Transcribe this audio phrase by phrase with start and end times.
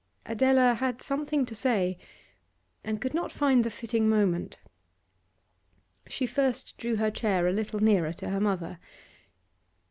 [0.25, 1.95] Adela had something to say
[2.83, 4.59] and could not find the fitting moment.
[6.07, 8.79] She first drew her chair a little nearer to her mother.